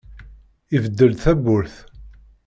[0.75, 1.75] Ibeddel-d tawwurt.